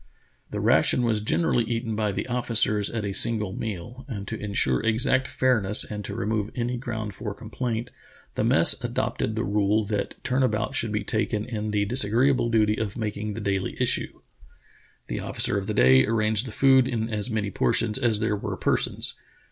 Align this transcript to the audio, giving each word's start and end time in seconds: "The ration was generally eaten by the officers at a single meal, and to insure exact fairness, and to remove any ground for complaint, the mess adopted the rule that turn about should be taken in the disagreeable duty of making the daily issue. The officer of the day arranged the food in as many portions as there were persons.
"The 0.49 0.59
ration 0.59 1.03
was 1.03 1.21
generally 1.21 1.63
eaten 1.65 1.95
by 1.95 2.11
the 2.11 2.25
officers 2.25 2.89
at 2.89 3.05
a 3.05 3.13
single 3.13 3.53
meal, 3.53 4.03
and 4.07 4.27
to 4.29 4.35
insure 4.35 4.81
exact 4.83 5.27
fairness, 5.27 5.83
and 5.83 6.03
to 6.05 6.15
remove 6.15 6.49
any 6.55 6.75
ground 6.77 7.13
for 7.13 7.35
complaint, 7.35 7.91
the 8.33 8.43
mess 8.43 8.73
adopted 8.83 9.35
the 9.35 9.43
rule 9.43 9.85
that 9.85 10.15
turn 10.23 10.41
about 10.41 10.73
should 10.73 10.91
be 10.91 11.03
taken 11.03 11.45
in 11.45 11.69
the 11.69 11.85
disagreeable 11.85 12.49
duty 12.49 12.77
of 12.79 12.97
making 12.97 13.35
the 13.35 13.39
daily 13.41 13.79
issue. 13.79 14.19
The 15.05 15.19
officer 15.19 15.55
of 15.55 15.67
the 15.67 15.75
day 15.75 16.07
arranged 16.07 16.47
the 16.47 16.51
food 16.51 16.87
in 16.87 17.07
as 17.11 17.29
many 17.29 17.51
portions 17.51 17.99
as 17.99 18.19
there 18.19 18.35
were 18.35 18.57
persons. 18.57 19.13